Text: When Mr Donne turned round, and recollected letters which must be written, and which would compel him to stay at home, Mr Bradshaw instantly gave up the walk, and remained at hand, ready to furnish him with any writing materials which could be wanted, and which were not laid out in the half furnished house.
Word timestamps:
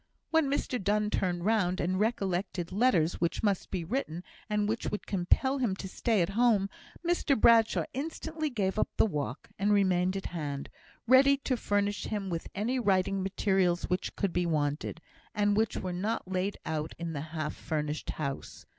When 0.31 0.47
Mr 0.49 0.83
Donne 0.83 1.11
turned 1.11 1.45
round, 1.45 1.79
and 1.79 1.99
recollected 1.99 2.71
letters 2.71 3.21
which 3.21 3.43
must 3.43 3.69
be 3.69 3.83
written, 3.85 4.23
and 4.49 4.67
which 4.67 4.89
would 4.89 5.05
compel 5.05 5.59
him 5.59 5.75
to 5.75 5.87
stay 5.87 6.23
at 6.23 6.29
home, 6.29 6.71
Mr 7.07 7.39
Bradshaw 7.39 7.83
instantly 7.93 8.49
gave 8.49 8.79
up 8.79 8.89
the 8.97 9.05
walk, 9.05 9.51
and 9.59 9.71
remained 9.71 10.17
at 10.17 10.25
hand, 10.33 10.69
ready 11.05 11.37
to 11.45 11.55
furnish 11.55 12.05
him 12.05 12.31
with 12.31 12.47
any 12.55 12.79
writing 12.79 13.21
materials 13.21 13.83
which 13.91 14.15
could 14.15 14.33
be 14.33 14.47
wanted, 14.47 15.01
and 15.35 15.55
which 15.55 15.77
were 15.77 15.93
not 15.93 16.27
laid 16.27 16.57
out 16.65 16.95
in 16.97 17.13
the 17.13 17.21
half 17.21 17.53
furnished 17.55 18.09
house. 18.09 18.65